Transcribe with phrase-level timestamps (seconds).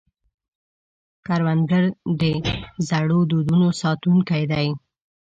[1.25, 1.83] کروندګر
[2.21, 2.23] د
[2.89, 4.67] زړو دودونو ساتونکی دی